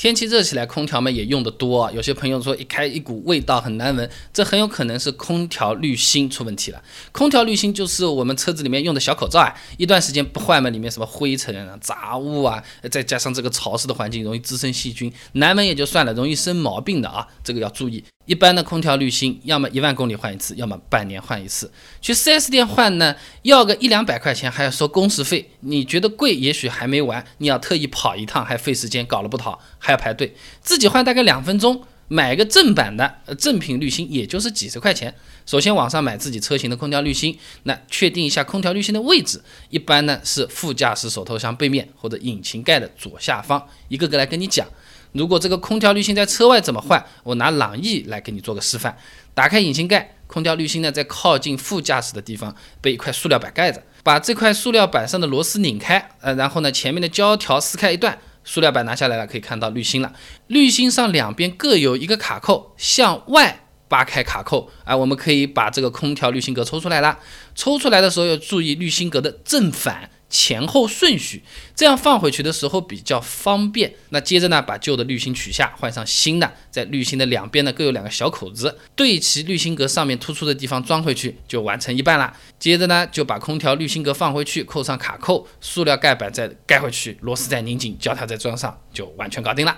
[0.00, 1.92] 天气热起来，空调们也用得多。
[1.92, 6.82] 有些朋友说一开一股味道很难闻，这很有可能是空调滤芯出问题了。
[7.12, 18.02] 空调滤芯就是我们车子里面用的小口罩啊，一段时间不换嘛，里面什么灰尘啊、杂物啊，再加上这个潮湿的环境，容易滋生细菌，难闻也就算了，容易生毛病的啊，这个要注意。
[18.30, 21.68] 一般的空调滤芯，要么一万公里换一次，要么半年换一次。
[22.00, 25.50] 去 4S 店换呢，要个一两百块钱，还要收工时费。
[25.62, 30.32] 你觉得贵，也许还没完，你要特意跑一趟，还费时间，搞了不好还要排队。
[30.62, 35.12] 自己换大概两分钟，买个正版的正品滤芯，也就是几十块钱。
[35.44, 44.64] 首先网上买自己车型的空调滤芯，那确定一下空调滤芯的位置，一般呢是副驾驶手头箱背面或者引擎盖的左下方，一个个来跟你讲。
[45.12, 47.04] 如果这个空调滤芯在车外怎么换？
[47.24, 48.96] 我拿朗逸来给你做个示范。
[49.34, 60.12] 打开引擎盖，空调滤芯呢在靠近副驾驶的地方被一块塑料板盖着，把这块塑料板上的螺丝拧开，呃，然后呢前面的胶条撕开一段，塑料板拿下来了，可以看到滤芯了。
[60.46, 67.18] 滤芯上两边各有一个卡扣，向外扒开卡扣，啊，我们可以把这个空调滤芯格抽出来了。
[67.56, 70.10] 抽出来的时候要注意滤芯格的正反。
[70.30, 71.42] 前后顺序，
[71.74, 73.92] 这样放回去的时候比较方便。
[74.10, 82.32] 那接着呢，把旧的滤芯取下，换上新的，在滤芯的两边呢各有两个小口子，对齐滤芯格上面突出的地方装回去，就完成一半了。
[82.60, 89.76] 接着呢，就把空调滤芯格放回去，扣上卡扣，塑料盖板再盖回去，螺丝再拧紧，胶条再装上，就完全搞定了。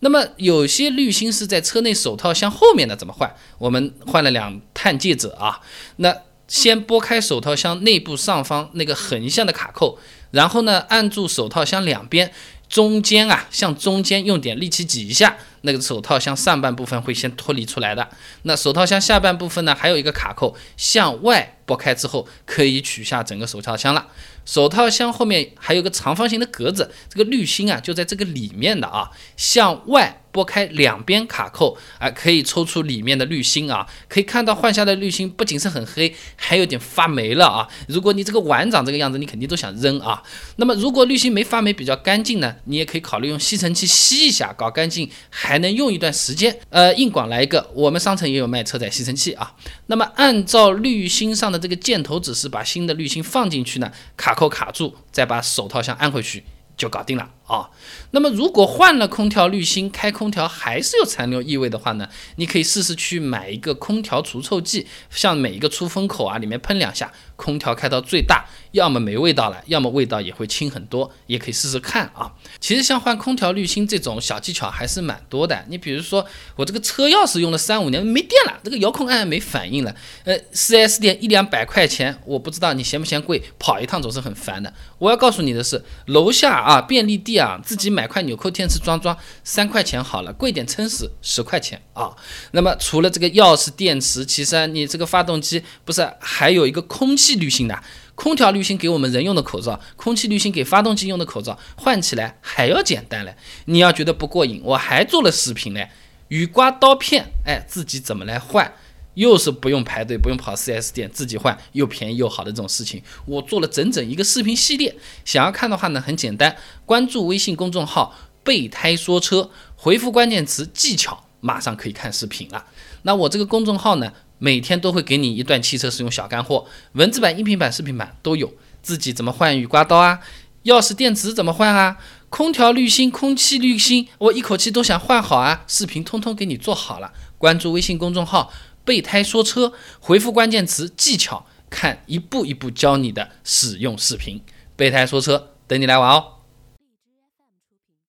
[0.00, 3.32] 那么有些滤芯是在车内手套箱后面的，怎么换？
[3.58, 5.60] 我们换了两碳介质啊，
[5.96, 6.12] 那。
[6.48, 9.98] 先拨开手套箱内部上方那个横向的卡扣，
[10.30, 12.32] 然后呢，按住手套箱两边
[12.68, 18.08] 中间啊，向中间用点力气挤一下，那个手套箱上半部分会先脱离出来的。
[18.42, 24.06] 那手套箱下半部分呢，还有一个卡扣，向外拨开之后，可以取下整个手套箱了。
[24.46, 30.22] 手套箱后面还有个长方形的格子，这个滤芯啊就在这个里面的啊，向外。
[30.36, 37.66] 拨开两边卡扣，啊，可以抽出里面的滤芯啊，可以看到换下的滤芯不仅是很黑，还有点发霉了啊。
[37.88, 40.22] 如果你这个碗长这个样子，你肯定都想扔啊。
[40.56, 46.54] 那么如果滤芯没发霉，比较干净呢，你也可以考虑用吸尘器吸一下，搞干净，还能用一段时间。
[46.68, 49.54] 呃，硬广来一个，我们商城也有卖车载吸尘器啊。
[49.86, 56.44] 那么按照滤芯上的这个箭头指示，把新的滤芯放进去呢，卡扣卡住，再把手套箱安回去。
[56.76, 57.70] 就搞定了啊。
[58.12, 62.08] 那么如果换了空调滤芯，开空调还是有残留异味的话呢？
[62.36, 72.32] 你可以试试去买一个空调除臭剂，向每一个出风口啊里面喷两下，空调开到最大，要么没味道了，要么味道也会轻很多，也可以试试看啊。
[72.58, 75.64] 其实像换空调滤芯这种小技巧还是蛮多的。
[75.68, 76.26] 你比如说
[76.56, 84.72] 我这个车钥匙用了三五年没电了，这个遥控按按没反应了，呃，4S 店一两百块钱，我不知道你嫌不嫌贵，跑一趟总是很烦的。
[84.98, 86.56] 我要告诉你的是，楼下。
[86.56, 92.14] 啊，便利店自己买块纽扣电池装装，三块钱好了，贵点撑死十块钱啊。
[92.52, 97.82] 那么除了这个钥匙、电池，其实你这个发动机不是还有一个空气滤芯的？
[98.14, 103.36] 空调滤芯给我们人用的口罩，空气滤芯给发动机用的口罩，换起来还要简单嘞。
[103.66, 105.90] 你要觉得不过瘾，我还做了视频嘞，
[106.28, 108.72] 雨刮刀片，哎，自己怎么来换？
[109.16, 114.94] 又是不用排队，不用跑 4S 店，自己换又便宜又好的这种事情，我做了整整一个视频系列。
[115.24, 116.54] 想要看的话呢，很简单，
[116.84, 122.66] 关注微信公众号“备胎说车”，回复关键词“技巧”，马上可以看视频了。
[123.02, 128.52] 那我这个公众号呢，每天都会给你一段汽车使用小干货，文字版、音频版、视频版都有。
[128.82, 130.20] 自己怎么换雨刮刀啊？
[130.64, 131.96] 钥匙电池怎么换啊？
[132.28, 135.64] 空调滤芯、空气滤芯，我一口气都想换好啊！
[135.66, 137.12] 视频通通给你做好了。
[137.38, 138.52] 关注微信公众号。
[138.86, 144.40] 备胎说车，回复关键词技巧，看一步一步教你的使用视频。
[144.76, 146.35] 备胎说车，等你来玩哦。